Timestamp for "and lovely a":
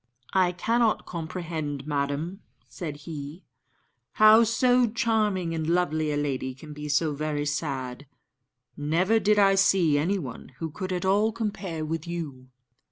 5.53-6.17